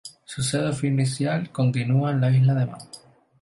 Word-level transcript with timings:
Su 0.25 0.41
sede 0.41 0.69
oficial 0.69 1.51
continúa 1.51 2.09
en 2.09 2.21
la 2.21 2.31
Isla 2.31 2.55
de 2.55 2.65
Man. 2.65 2.79